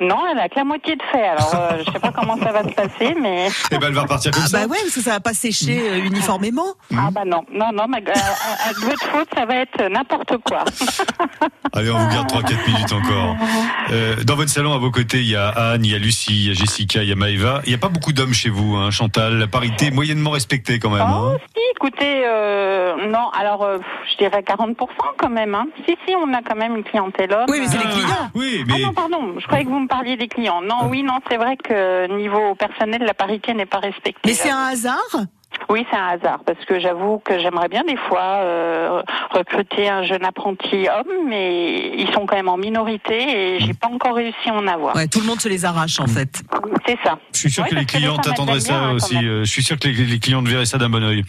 Non, 0.00 0.16
elle 0.32 0.38
a 0.38 0.48
que 0.48 0.54
la 0.56 0.64
moitié 0.64 0.96
de 0.96 1.02
fait. 1.12 1.22
Alors, 1.28 1.54
euh, 1.54 1.82
je 1.86 1.92
sais 1.92 2.00
pas 2.00 2.10
comment 2.10 2.36
ça 2.38 2.50
va 2.50 2.64
se 2.64 2.74
passer, 2.74 3.14
mais 3.20 3.46
Et 3.70 3.78
ben 3.78 3.88
elle 3.88 3.92
va 3.94 4.02
repartir 4.02 4.32
comme 4.32 4.42
Ah 4.44 4.48
ça. 4.48 4.60
bah 4.60 4.66
ouais, 4.72 4.78
parce 4.82 4.94
que 4.94 5.00
ça 5.02 5.10
va 5.12 5.20
pas 5.20 5.34
sécher 5.34 5.80
euh, 5.90 5.98
uniformément. 5.98 6.74
ah 6.96 7.10
bah 7.12 7.22
non, 7.24 7.41
non, 7.50 7.70
non, 7.72 7.86
mais 7.88 8.02
à, 8.08 8.12
à- 8.12 8.68
à 8.70 8.72
de 8.72 8.78
votre 8.80 9.04
faute, 9.06 9.28
ça 9.34 9.44
va 9.46 9.56
être 9.56 9.82
n'importe 9.90 10.36
quoi. 10.38 10.64
Allez, 11.74 11.90
on 11.90 11.98
vous 11.98 12.08
garde 12.14 12.28
3-4 12.30 12.66
minutes 12.70 12.92
encore. 12.92 13.36
Euh, 13.90 14.16
dans 14.24 14.36
votre 14.36 14.50
salon, 14.50 14.74
à 14.74 14.78
vos 14.78 14.90
côtés, 14.90 15.18
il 15.20 15.28
y 15.30 15.36
a 15.36 15.48
Anne, 15.48 15.84
il 15.84 15.90
y 15.92 15.94
a 15.94 15.98
Lucie, 15.98 16.32
il 16.32 16.48
y 16.48 16.50
a 16.50 16.54
Jessica, 16.54 17.02
il 17.02 17.08
y 17.08 17.12
a 17.12 17.16
Maëva. 17.16 17.62
Il 17.64 17.70
n'y 17.70 17.74
a 17.74 17.78
pas 17.78 17.88
beaucoup 17.88 18.12
d'hommes 18.12 18.34
chez 18.34 18.50
vous, 18.50 18.76
hein, 18.76 18.90
Chantal. 18.90 19.38
La 19.38 19.46
parité 19.46 19.86
est 19.86 19.90
moyennement 19.90 20.30
respectée 20.30 20.78
quand 20.78 20.90
même. 20.90 21.02
Oh, 21.06 21.30
hein. 21.34 21.36
si, 21.56 21.62
écoutez, 21.76 22.22
euh, 22.26 23.08
non, 23.08 23.30
alors 23.30 23.62
euh, 23.64 23.78
je 24.12 24.18
dirais 24.18 24.40
40% 24.42 24.74
quand 25.18 25.30
même. 25.30 25.54
Hein. 25.54 25.66
Si, 25.88 25.96
si, 26.06 26.14
on 26.14 26.32
a 26.34 26.42
quand 26.42 26.56
même 26.56 26.76
une 26.76 26.84
clientèle 26.84 27.32
homme. 27.32 27.46
Oui, 27.48 27.58
mais 27.60 27.66
c'est 27.68 27.78
les 27.78 27.84
Ah, 27.86 27.90
clients. 27.92 28.30
Oui, 28.34 28.64
Ah 28.70 28.78
non, 28.78 28.92
pardon, 28.92 29.34
je 29.38 29.46
croyais 29.46 29.64
que 29.64 29.70
vous 29.70 29.80
me 29.80 29.88
parliez 29.88 30.16
des 30.16 30.28
clients. 30.28 30.60
Non, 30.62 30.88
oui, 30.88 31.02
non, 31.02 31.18
c'est 31.30 31.36
vrai 31.38 31.56
que 31.56 32.06
niveau 32.16 32.54
personnel, 32.54 33.02
la 33.02 33.14
parité 33.14 33.54
n'est 33.54 33.66
pas 33.66 33.78
respectée. 33.78 34.20
Mais 34.26 34.34
c'est 34.34 34.50
un 34.50 34.64
hasard 34.72 34.98
Oui, 35.68 35.86
c'est 35.90 35.96
un 35.96 36.06
hasard, 36.08 36.40
parce 36.44 36.62
que 36.66 36.80
j'avoue 36.80 37.18
que 37.24 37.38
j'aimerais 37.38 37.68
bien 37.68 37.82
des 37.84 37.96
fois 37.96 38.40
euh, 38.42 39.02
recruter 39.30 39.88
un 39.88 40.02
jeune 40.02 40.24
apprenti 40.24 40.86
homme, 40.88 41.28
mais 41.28 41.92
ils 41.96 42.10
sont 42.12 42.26
quand 42.26 42.36
même 42.36 42.48
en 42.48 42.56
minorité 42.58 43.56
et 43.56 43.60
j'ai 43.60 43.72
pas 43.74 43.86
encore 43.88 44.14
réussi 44.16 44.48
à 44.50 44.54
en 44.54 44.66
avoir. 44.66 44.94
Ouais, 44.96 45.06
tout 45.08 45.20
le 45.20 45.26
monde 45.26 45.40
se 45.40 45.48
les 45.48 45.64
arrache 45.64 45.98
en 46.00 46.06
fait. 46.06 46.42
C'est 46.86 46.98
ça. 47.04 47.18
je 47.32 47.38
suis 47.38 47.50
sûr 47.50 47.62
Ouais, 47.64 47.70
que 47.70 47.74
les 47.74 47.86
elles 48.04 48.10
attendraient 48.30 48.58
bien, 48.58 48.60
ça 48.60 48.92
aussi. 48.92 49.16
euh, 49.16 49.44
Je 49.44 49.50
suis 49.50 49.62
sûr 49.62 49.78
que 49.78 49.88
les, 49.88 49.94
les 49.94 50.18
clientes 50.18 50.46
verraient 50.48 50.66
ça 50.66 50.78
d'un 50.78 50.90
bon 50.90 51.02
oeil. 51.04 51.24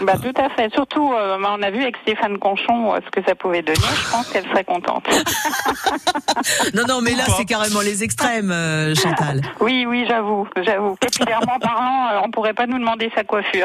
Bah, 0.00 0.14
tout 0.20 0.32
à 0.40 0.48
fait. 0.50 0.72
Surtout, 0.72 1.12
euh, 1.12 1.36
on 1.40 1.62
a 1.62 1.70
vu 1.70 1.82
avec 1.82 1.96
Stéphane 2.02 2.38
Conchon 2.38 2.94
euh, 2.94 2.98
ce 3.04 3.10
que 3.10 3.24
ça 3.26 3.34
pouvait 3.34 3.62
donner. 3.62 3.78
Je 3.78 4.10
pense 4.10 4.28
qu'elle 4.30 4.44
serait 4.48 4.64
contente. 4.64 5.06
Non, 6.74 6.82
non, 6.88 7.00
mais 7.00 7.12
là 7.12 7.24
c'est 7.36 7.44
carrément 7.44 7.80
les 7.80 8.02
extrêmes, 8.02 8.50
euh, 8.50 8.94
Chantal. 8.94 9.40
Oui, 9.60 9.86
oui, 9.88 10.04
j'avoue, 10.08 10.46
j'avoue. 10.62 10.96
Capillairement 11.00 11.58
parlant, 11.60 12.08
euh, 12.12 12.20
on 12.24 12.30
pourrait 12.30 12.52
pas 12.54 12.66
nous 12.66 12.78
demander 12.78 13.10
sa 13.14 13.24
coiffure. 13.24 13.63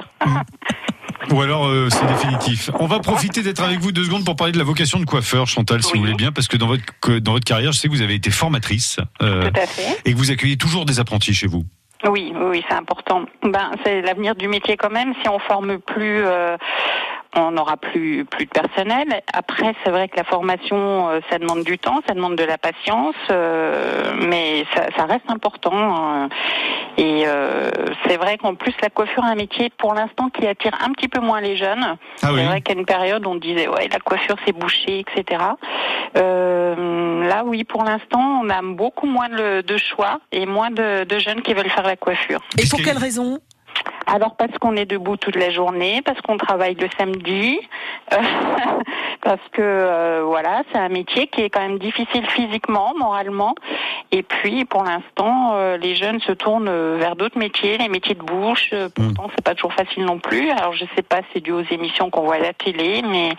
Ou 1.32 1.42
alors 1.42 1.68
euh, 1.68 1.90
c'est 1.92 2.06
définitif. 2.08 2.70
On 2.80 2.88
va 2.88 3.00
profiter 3.00 3.42
d'être 3.44 3.62
avec 3.62 3.80
vous 3.80 3.92
deux 3.92 4.06
secondes 4.06 4.26
pour 4.26 4.36
parler 4.36 4.54
de 4.54 4.58
la 4.58 4.64
vocation 4.64 5.00
de 5.00 5.06
coiffeur, 5.06 5.48
Chantal, 5.48 5.84
si 5.84 5.92
Oui. 5.94 6.00
vous 6.00 6.06
voulez 6.06 6.16
bien, 6.16 6.32
parce 6.32 6.48
que 6.48 6.58
dans 6.58 6.68
votre 6.68 6.84
que- 7.02 7.20
dans 7.20 7.34
votre 7.34 7.46
carrière, 7.46 7.72
je 7.72 7.78
sais 7.78 7.88
que 7.88 7.94
vous 7.94 8.02
avez 8.02 8.16
été 8.16 8.32
formatrice 8.32 8.98
euh, 9.22 9.50
Tout 9.50 9.60
à 9.62 9.66
fait. 9.68 10.02
et 10.06 10.14
que 10.14 10.18
vous 10.18 10.32
accueillez 10.32 10.58
toujours 10.58 10.86
des 10.86 11.00
apprentis 11.00 11.34
chez 11.34 11.48
vous. 11.48 11.66
Oui, 12.06 12.32
oui, 12.34 12.42
oui, 12.50 12.64
c'est 12.70 12.76
important. 12.76 13.26
Ben, 13.44 13.72
c'est 13.86 14.02
l'avenir 14.02 14.34
du 14.36 14.48
métier 14.48 14.78
quand 14.78 14.90
même. 14.90 15.14
Si 15.22 15.28
on 15.28 15.38
forme 15.40 15.80
plus, 15.80 16.24
euh, 16.24 16.56
on 17.36 17.52
n'aura 17.52 17.78
plus 17.78 18.26
plus 18.26 18.46
de 18.46 18.50
personnel. 18.52 19.22
Après, 19.34 19.76
c'est 19.84 19.92
vrai 19.92 20.08
que 20.08 20.18
la 20.18 20.24
formation, 20.24 21.10
euh, 21.10 21.20
ça 21.30 21.38
demande 21.38 21.64
du 21.64 21.78
temps, 21.78 22.02
ça 22.08 22.14
demande 22.14 22.36
de 22.36 22.44
la 22.44 22.58
patience, 22.58 23.16
euh, 23.32 24.14
mais 24.28 24.66
ça, 24.74 24.88
ça 24.98 25.06
reste 25.06 25.30
important. 25.30 25.72
hein. 25.74 26.30
Et 26.98 27.24
euh, 27.28 27.70
c'est 28.06 28.18
vrai 28.18 28.38
qu'en 28.38 28.56
plus, 28.56 28.74
la 28.82 28.90
coiffure 28.90 29.24
est 29.24 29.30
un 29.32 29.36
métier 29.36 29.70
pour 29.78 29.94
l'instant 29.94 30.30
qui 30.30 30.48
attire 30.48 30.76
un 30.86 30.92
petit 30.92 31.08
peu 31.08 31.22
moins 31.22 31.40
les 31.40 31.56
jeunes. 31.56 31.84
Ah 31.84 31.98
c'est 32.22 32.30
oui. 32.32 32.44
vrai 32.46 32.62
qu'à 32.62 32.74
une 32.74 32.86
période, 32.86 33.26
on 33.28 33.36
disait 33.36 33.68
ouais, 33.68 33.88
la 33.92 34.00
coiffure 34.00 34.36
c'est 34.46 34.54
bouché, 34.54 35.00
etc. 35.00 35.42
Euh, 36.18 37.28
là, 37.28 37.44
oui, 37.46 37.64
pour 37.64 37.84
l'instant, 37.84 38.42
on 38.44 38.50
a 38.50 38.62
beaucoup 38.62 39.06
moins 39.06 39.30
de, 39.30 39.62
de 39.62 39.78
choix 39.78 40.20
et 40.32 40.46
moins 40.46 40.72
de, 40.72 41.04
de 41.04 41.20
jeunes 41.20 41.42
qui 41.42 41.54
veulent 41.54 41.70
faire 41.70 41.86
la 41.88 41.96
coiffure. 41.96 42.42
Et 42.58 42.68
pour 42.68 42.80
quelle 42.82 42.98
raison? 42.98 43.38
Alors 44.12 44.36
parce 44.36 44.58
qu'on 44.60 44.76
est 44.76 44.86
debout 44.86 45.18
toute 45.18 45.36
la 45.36 45.52
journée, 45.52 46.02
parce 46.04 46.20
qu'on 46.22 46.38
travaille 46.38 46.76
le 46.76 46.88
samedi, 46.98 47.60
euh, 48.14 48.18
parce 49.22 49.42
que 49.52 49.62
euh, 49.62 50.24
voilà, 50.26 50.64
c'est 50.72 50.80
un 50.80 50.90
métier 50.90 51.28
qui 51.28 51.42
est 51.42 51.50
quand 51.50 51.62
même 51.62 51.80
difficile 51.80 52.26
physiquement, 52.30 52.94
moralement. 52.98 53.54
Et 54.12 54.24
puis 54.24 54.66
pour 54.66 54.84
l'instant, 54.84 55.52
euh, 55.54 55.78
les 55.78 55.96
jeunes 55.96 56.20
se 56.22 56.32
tournent 56.32 56.98
vers 56.98 57.16
d'autres 57.16 57.38
métiers, 57.38 57.78
les 57.78 57.90
métiers 57.90 58.16
de 58.16 58.24
bouche. 58.24 58.70
Euh, 58.74 58.90
Pourtant, 58.94 59.30
c'est 59.36 59.44
pas 59.44 59.54
toujours 59.54 59.74
facile 59.74 60.06
non 60.06 60.20
plus. 60.20 60.50
Alors 60.50 60.74
je 60.74 60.86
sais 60.96 61.04
pas, 61.04 61.22
c'est 61.34 61.42
dû 61.42 61.52
aux 61.52 61.64
émissions 61.70 62.10
qu'on 62.10 62.22
voit 62.24 62.36
à 62.36 62.40
la 62.40 62.54
télé, 62.54 63.04
mais 63.08 63.30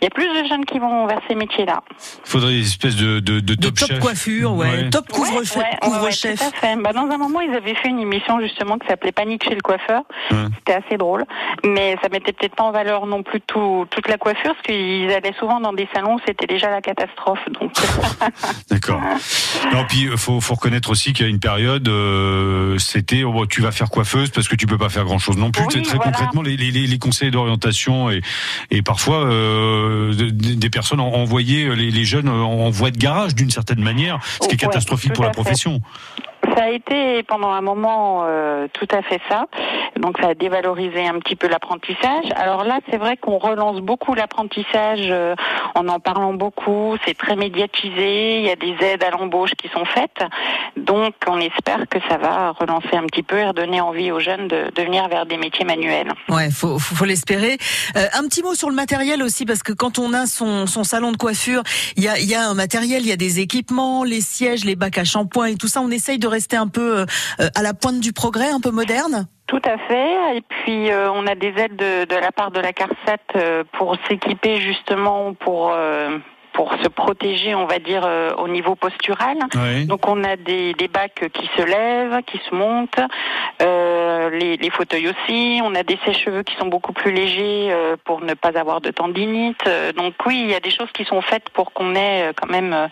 il 0.00 0.04
y 0.04 0.06
a 0.06 0.10
plus 0.10 0.28
de 0.28 0.46
jeunes 0.48 0.64
qui 0.66 0.78
vont 0.78 1.06
vers 1.06 1.20
ces 1.28 1.34
métiers-là. 1.34 1.82
Il 2.24 2.28
faudrait 2.30 2.54
une 2.54 2.60
espèce 2.62 2.96
de, 2.96 3.20
de, 3.20 3.40
de 3.40 3.54
De 3.54 3.68
top, 3.68 3.74
top 3.74 3.88
chef. 3.88 3.98
coiffure, 4.00 4.52
ouais. 4.54 4.66
Ouais. 4.66 4.90
Top 4.90 5.08
couvre-chef. 5.08 5.56
Ouais, 5.56 5.88
ouais, 6.04 6.12
fait. 6.12 6.76
Bah, 6.82 6.92
dans 6.92 7.08
un 7.10 7.16
moment, 7.16 7.40
ils 7.40 7.54
avaient 7.54 7.74
fait 7.74 7.88
une 7.88 8.00
émission 8.00 8.40
justement 8.40 8.78
qui 8.78 8.86
s'appelait 8.88 9.12
Panique 9.12 9.44
chez 9.44 9.54
le 9.54 9.60
coiffeur. 9.60 10.01
C'était 10.56 10.74
assez 10.74 10.96
drôle, 10.96 11.24
mais 11.64 11.96
ça 12.02 12.08
mettait 12.08 12.32
peut-être 12.32 12.54
pas 12.56 12.64
en 12.64 12.72
valeur 12.72 13.06
non 13.06 13.22
plus 13.22 13.40
tout, 13.40 13.86
toute 13.90 14.08
la 14.08 14.16
coiffure, 14.18 14.52
parce 14.54 14.62
qu'ils 14.62 15.10
allaient 15.12 15.34
souvent 15.38 15.60
dans 15.60 15.72
des 15.72 15.88
salons 15.94 16.14
où 16.14 16.20
c'était 16.26 16.46
déjà 16.46 16.70
la 16.70 16.80
catastrophe. 16.80 17.40
Donc, 17.60 17.72
D'accord. 18.70 19.00
Non, 19.72 19.84
puis 19.88 20.06
euh, 20.08 20.16
faut, 20.16 20.40
faut 20.40 20.54
reconnaître 20.54 20.90
aussi 20.90 21.12
qu'il 21.12 21.24
y 21.26 21.28
a 21.28 21.30
une 21.30 21.40
période, 21.40 21.86
euh, 21.88 22.78
c'était 22.78 23.22
oh, 23.24 23.46
tu 23.46 23.60
vas 23.62 23.72
faire 23.72 23.90
coiffeuse 23.90 24.30
parce 24.30 24.48
que 24.48 24.56
tu 24.56 24.66
peux 24.66 24.78
pas 24.78 24.88
faire 24.88 25.04
grand 25.04 25.18
chose 25.18 25.36
non 25.36 25.50
plus. 25.50 25.62
Oui, 25.64 25.82
très 25.82 25.96
voilà. 25.96 26.10
concrètement 26.12 26.42
les, 26.42 26.56
les, 26.56 26.70
les 26.70 26.98
conseils 26.98 27.30
d'orientation 27.30 28.10
et, 28.10 28.20
et 28.70 28.82
parfois 28.82 29.24
euh, 29.24 30.14
de- 30.14 30.30
de- 30.30 30.54
des 30.54 30.70
personnes 30.70 31.00
ont 31.00 31.14
envoyé 31.14 31.74
les, 31.74 31.90
les 31.90 32.04
jeunes 32.04 32.28
en 32.28 32.70
voie 32.70 32.90
de 32.90 32.98
garage 32.98 33.34
d'une 33.34 33.50
certaine 33.50 33.80
manière, 33.82 34.18
ce 34.40 34.48
qui 34.48 34.54
est 34.54 34.58
catastrophique 34.58 35.12
pour 35.12 35.24
la 35.24 35.32
fait. 35.32 35.34
Ça 36.54 36.64
a 36.64 36.68
été 36.70 37.22
pendant 37.22 37.50
un 37.50 37.60
moment 37.60 38.24
euh, 38.24 38.66
tout 38.72 38.88
à 38.90 39.02
fait 39.02 39.20
ça. 39.28 39.46
Donc 39.98 40.18
ça 40.20 40.28
a 40.28 40.34
dévalorisé 40.34 41.06
un 41.06 41.18
petit 41.18 41.36
peu 41.36 41.48
l'apprentissage. 41.48 42.24
Alors 42.36 42.64
là, 42.64 42.80
c'est 42.90 42.96
vrai 42.96 43.16
qu'on 43.16 43.38
relance 43.38 43.80
beaucoup 43.80 44.14
l'apprentissage 44.14 45.08
euh, 45.10 45.34
en 45.74 45.88
en 45.88 46.00
parlant 46.00 46.34
beaucoup. 46.34 46.96
C'est 47.06 47.16
très 47.16 47.36
médiatisé. 47.36 48.38
Il 48.38 48.44
y 48.44 48.50
a 48.50 48.56
des 48.56 48.76
aides 48.84 49.04
à 49.04 49.10
l'embauche 49.10 49.52
qui 49.52 49.68
sont 49.68 49.84
faites. 49.84 50.22
Donc 50.76 51.14
on 51.28 51.38
espère 51.40 51.88
que 51.88 51.98
ça 52.08 52.16
va 52.16 52.52
relancer 52.52 52.96
un 52.96 53.04
petit 53.04 53.22
peu 53.22 53.38
et 53.38 53.46
redonner 53.46 53.80
envie 53.80 54.10
aux 54.10 54.20
jeunes 54.20 54.48
de, 54.48 54.70
de 54.74 54.82
venir 54.82 55.08
vers 55.08 55.26
des 55.26 55.36
métiers 55.36 55.64
manuels. 55.64 56.12
Ouais, 56.28 56.50
faut, 56.50 56.78
faut, 56.78 56.94
faut 56.94 57.04
l'espérer. 57.04 57.58
Euh, 57.96 58.06
un 58.14 58.22
petit 58.28 58.42
mot 58.42 58.54
sur 58.54 58.68
le 58.68 58.74
matériel 58.74 59.22
aussi, 59.22 59.44
parce 59.44 59.62
que 59.62 59.72
quand 59.72 59.98
on 59.98 60.12
a 60.12 60.26
son, 60.26 60.66
son 60.66 60.84
salon 60.84 61.12
de 61.12 61.16
coiffure, 61.16 61.62
il 61.96 62.04
y 62.04 62.08
a, 62.08 62.18
y 62.18 62.34
a 62.34 62.48
un 62.48 62.54
matériel, 62.54 63.02
il 63.02 63.08
y 63.08 63.12
a 63.12 63.16
des 63.16 63.40
équipements, 63.40 64.04
les 64.04 64.20
sièges, 64.20 64.64
les 64.64 64.76
bacs 64.76 64.98
à 64.98 65.04
shampoing 65.04 65.46
et 65.46 65.56
tout 65.56 65.68
ça. 65.68 65.80
On 65.80 65.90
essaye 65.90 66.18
de 66.18 66.26
un 66.52 66.68
peu 66.68 67.00
euh, 67.00 67.48
à 67.54 67.62
la 67.62 67.74
pointe 67.74 68.00
du 68.00 68.12
progrès, 68.12 68.50
un 68.50 68.60
peu 68.60 68.70
moderne. 68.70 69.26
Tout 69.46 69.62
à 69.64 69.78
fait. 69.78 70.36
Et 70.36 70.42
puis 70.42 70.90
euh, 70.90 71.10
on 71.12 71.26
a 71.26 71.34
des 71.34 71.48
aides 71.56 71.76
de, 71.76 72.14
la 72.14 72.32
part 72.32 72.50
de 72.50 72.60
la 72.60 72.72
CARSAT 72.72 73.18
euh, 73.36 73.64
pour 73.72 73.96
s'équiper 74.08 74.60
justement 74.60 75.34
pour 75.34 75.74
pour 76.52 76.72
se 76.82 76.88
protéger, 76.88 77.54
on 77.54 77.66
va 77.66 77.78
dire, 77.78 78.02
euh, 78.04 78.34
au 78.36 78.48
niveau 78.48 78.74
postural. 78.74 79.38
Ouais. 79.54 79.84
Donc 79.84 80.06
on 80.08 80.22
a 80.24 80.36
des, 80.36 80.74
des 80.74 80.88
bacs 80.88 81.28
qui 81.32 81.48
se 81.56 81.62
lèvent, 81.62 82.22
qui 82.26 82.38
se 82.48 82.54
montent, 82.54 83.00
euh, 83.62 84.30
les, 84.30 84.56
les 84.56 84.70
fauteuils 84.70 85.08
aussi. 85.08 85.60
On 85.64 85.74
a 85.74 85.82
des 85.82 85.98
sèche-cheveux 86.04 86.42
qui 86.42 86.54
sont 86.56 86.66
beaucoup 86.66 86.92
plus 86.92 87.12
légers 87.12 87.68
euh, 87.70 87.96
pour 88.04 88.20
ne 88.20 88.34
pas 88.34 88.58
avoir 88.58 88.80
de 88.80 88.90
tendinite. 88.90 89.60
Euh, 89.66 89.92
donc 89.92 90.14
oui, 90.26 90.40
il 90.44 90.50
y 90.50 90.54
a 90.54 90.60
des 90.60 90.70
choses 90.70 90.90
qui 90.92 91.04
sont 91.04 91.20
faites 91.22 91.48
pour 91.50 91.72
qu'on 91.72 91.94
ait 91.94 92.28
euh, 92.28 92.32
quand 92.34 92.50
même 92.50 92.72
euh, 92.72 92.88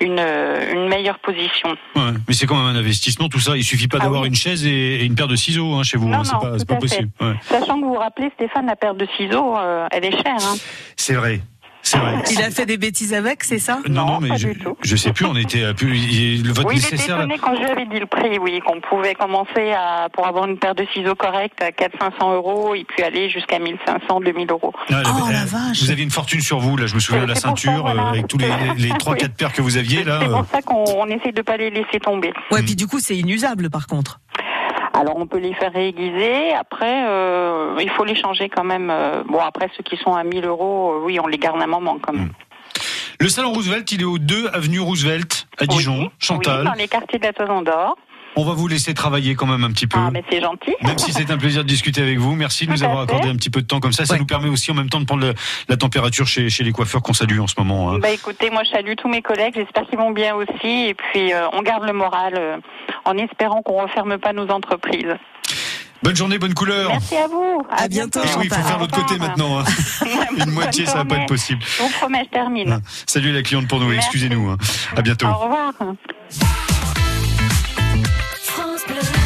une, 0.00 0.20
une 0.20 0.88
meilleure 0.88 1.18
position. 1.18 1.70
Ouais. 1.96 2.12
Mais 2.26 2.34
c'est 2.34 2.46
quand 2.46 2.56
même 2.56 2.74
un 2.74 2.78
investissement 2.78 3.28
tout 3.28 3.40
ça. 3.40 3.56
Il 3.56 3.64
suffit 3.64 3.88
pas 3.88 3.98
Ah 4.00 4.04
d'avoir 4.04 4.22
oui. 4.22 4.28
une 4.28 4.34
chaise 4.34 4.66
et, 4.66 4.70
et 4.70 5.04
une 5.04 5.14
paire 5.14 5.28
de 5.28 5.36
ciseaux 5.36 5.74
hein, 5.74 5.82
chez 5.82 5.98
vous. 5.98 6.08
Non, 6.08 6.18
hein. 6.18 6.24
C'est 6.24 6.34
non, 6.34 6.40
pas, 6.40 6.64
pas 6.66 6.76
possible. 6.76 7.08
Ouais. 7.20 7.34
Sachant 7.42 7.78
que 7.80 7.84
vous 7.84 7.94
vous 7.94 8.00
rappelez, 8.00 8.30
Stéphane, 8.34 8.66
la 8.66 8.76
paire 8.76 8.94
de 8.94 9.06
ciseaux, 9.16 9.56
euh, 9.56 9.86
elle 9.90 10.04
est 10.04 10.12
chère. 10.12 10.36
Hein. 10.40 10.56
C'est 10.96 11.14
vrai. 11.14 11.40
C'est 11.86 11.98
vrai. 11.98 12.14
Il 12.32 12.40
a 12.42 12.50
fait 12.50 12.64
des 12.66 12.78
bêtises 12.78 13.12
avec, 13.12 13.44
c'est 13.44 13.58
ça? 13.58 13.78
Non, 13.88 14.04
non, 14.06 14.12
Non, 14.14 14.20
mais 14.20 14.28
pas 14.30 14.36
je, 14.36 14.48
du 14.48 14.58
tout. 14.58 14.76
je 14.82 14.96
sais 14.96 15.12
plus, 15.12 15.26
on 15.26 15.36
était 15.36 15.64
à 15.64 15.74
plus. 15.74 15.96
il- 15.98 16.42
le 16.46 16.52
vote 16.52 16.64
Oui, 16.66 16.76
il 16.78 16.84
était 16.84 17.04
étonné 17.04 17.36
quand 17.38 17.54
je 17.54 17.60
lui 17.60 17.66
avais 17.70 17.84
dit 17.86 18.00
le 18.00 18.06
prix, 18.06 18.38
oui, 18.38 18.60
qu'on 18.66 18.80
pouvait 18.80 19.14
commencer 19.14 19.72
à, 19.72 20.08
pour 20.12 20.26
avoir 20.26 20.46
une 20.46 20.58
paire 20.58 20.74
de 20.74 20.84
ciseaux 20.94 21.14
correcte 21.14 21.62
à 21.62 21.70
400-500 21.70 22.34
euros 22.34 22.74
et 22.74 22.84
puis 22.84 23.02
aller 23.02 23.28
jusqu'à 23.28 23.58
1500-2000 23.58 24.50
euros. 24.50 24.72
Ah, 24.90 25.02
Oh, 25.06 25.28
euh, 25.28 25.32
la 25.32 25.44
vache. 25.44 25.82
Vous 25.82 25.90
aviez 25.90 26.04
une 26.04 26.10
fortune 26.10 26.40
sur 26.40 26.58
vous, 26.58 26.76
là, 26.76 26.86
je 26.86 26.94
me 26.94 27.00
souviens 27.00 27.22
de 27.22 27.28
la 27.28 27.34
ça, 27.34 27.48
ceinture, 27.48 27.82
voilà. 27.82 28.02
euh, 28.06 28.08
avec 28.08 28.28
tous 28.28 28.38
les, 28.38 28.48
les 28.78 28.88
3-4 28.90 29.22
Oui. 29.22 29.28
paires 29.36 29.52
que 29.52 29.62
vous 29.62 29.76
aviez, 29.76 30.04
là. 30.04 30.20
C'est 30.22 30.28
euh, 30.28 30.32
pour 30.32 30.46
ça 30.46 30.62
qu'on 30.62 30.84
on 30.96 31.06
essaie 31.08 31.32
de 31.32 31.42
pas 31.42 31.56
les 31.58 31.70
laisser 31.70 32.00
tomber. 32.00 32.32
Ouais, 32.50 32.62
puis 32.62 32.74
du 32.76 32.86
coup, 32.86 32.98
c'est 32.98 33.16
inusable 33.16 33.68
par 33.70 33.86
contre. 33.86 34.20
Alors 34.94 35.16
on 35.16 35.26
peut 35.26 35.38
les 35.38 35.54
faire 35.54 35.72
réaiguiser. 35.72 36.52
Après, 36.54 37.04
euh, 37.08 37.76
il 37.80 37.90
faut 37.90 38.04
les 38.04 38.14
changer 38.14 38.48
quand 38.48 38.64
même. 38.64 38.90
euh, 38.90 39.22
bon, 39.28 39.40
après 39.40 39.68
ceux 39.76 39.82
qui 39.82 39.96
sont 39.96 40.14
à 40.14 40.22
1000 40.22 40.44
euros, 40.46 40.94
euh, 40.94 41.04
oui, 41.04 41.18
on 41.20 41.26
les 41.26 41.38
garde 41.38 41.60
un 41.60 41.66
moment 41.66 41.98
quand 42.00 42.12
même. 42.12 42.30
Le 43.20 43.28
salon 43.28 43.52
Roosevelt, 43.52 43.90
il 43.92 44.02
est 44.02 44.04
au 44.04 44.18
2 44.18 44.48
avenue 44.52 44.80
Roosevelt 44.80 45.46
à 45.58 45.66
Dijon. 45.66 46.02
Oui, 46.02 46.10
Chantal, 46.18 46.64
dans 46.64 46.72
les 46.72 46.88
quartiers 46.88 47.18
de 47.18 47.24
la 47.24 47.32
Toison 47.32 47.62
d'Or. 47.62 47.96
On 48.36 48.44
va 48.44 48.52
vous 48.52 48.66
laisser 48.68 48.94
travailler 48.94 49.34
quand 49.34 49.46
même 49.46 49.64
un 49.64 49.70
petit 49.70 49.86
peu. 49.86 49.98
Ah, 50.00 50.10
mais 50.12 50.24
c'est 50.30 50.40
gentil. 50.40 50.74
Même 50.82 50.98
si 50.98 51.12
c'est 51.12 51.30
un 51.30 51.38
plaisir 51.38 51.62
de 51.62 51.68
discuter 51.68 52.02
avec 52.02 52.18
vous, 52.18 52.34
merci 52.34 52.66
de 52.66 52.72
nous 52.72 52.82
avoir 52.82 53.00
accordé 53.02 53.28
un 53.28 53.36
petit 53.36 53.50
peu 53.50 53.60
de 53.62 53.66
temps 53.66 53.80
comme 53.80 53.92
ça. 53.92 54.04
Ça 54.06 54.16
nous 54.18 54.26
permet 54.26 54.48
aussi 54.48 54.70
en 54.70 54.74
même 54.74 54.88
temps 54.90 55.00
de 55.00 55.04
prendre 55.06 55.22
le- 55.26 55.34
la 55.68 55.76
température 55.76 56.26
chez, 56.26 56.48
chez 56.50 56.64
les 56.64 56.72
coiffeurs 56.72 57.02
qu'on 57.02 57.12
salue 57.14 57.38
en 57.40 57.46
ce 57.46 57.54
moment. 57.58 57.92
hein. 57.92 57.98
Bah 58.00 58.10
écoutez, 58.10 58.50
moi 58.50 58.62
je 58.64 58.70
salue 58.70 58.94
tous 58.96 59.08
mes 59.08 59.22
collègues, 59.22 59.54
j'espère 59.56 59.86
qu'ils 59.86 59.98
vont 59.98 60.10
bien 60.10 60.34
aussi, 60.34 60.88
et 60.88 60.94
puis 60.94 61.32
euh, 61.32 61.46
on 61.52 61.62
garde 61.62 61.84
le 61.84 61.92
moral 61.92 62.34
euh, 62.36 62.56
en 63.04 63.16
espérant 63.18 63.62
qu'on 63.62 63.82
referme 63.82 64.18
pas 64.18 64.32
nos 64.32 64.48
entreprises. 64.48 65.14
Bonne 66.02 66.16
journée, 66.16 66.38
bonne 66.38 66.52
couleur. 66.52 66.88
Merci 66.90 67.16
à 67.16 67.26
vous. 67.28 67.64
À, 67.70 67.88
bientôt, 67.88 68.20
Et 68.20 68.26
oui, 68.36 68.44
il 68.44 68.54
faut 68.54 68.60
faire 68.62 68.78
l'autre 68.78 68.94
côté 69.00 69.18
maintenant. 69.18 69.60
hein. 69.60 69.64
Une 70.36 70.50
moitié, 70.50 70.84
ça 70.84 70.98
va 70.98 71.04
pas 71.06 71.16
être 71.16 71.26
possible. 71.28 71.62
Je 71.62 71.82
vous 71.82 71.88
promets, 71.88 72.24
je 72.24 72.30
termine. 72.30 72.80
Salut 73.06 73.32
la 73.32 73.42
cliente 73.42 73.68
pour 73.68 73.80
nous, 73.80 73.90
excusez-nous. 73.92 74.50
hein. 74.50 74.58
À 74.96 75.00
bientôt. 75.02 75.26
Au 75.28 75.34
revoir. 75.44 75.72
France 78.86 79.10
Bleu. 79.10 79.23